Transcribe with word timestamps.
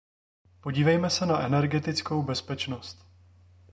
Podívejme 0.61 1.09
se 1.09 1.25
na 1.25 1.45
energetickou 1.45 2.23
bezpečnost. 2.23 3.05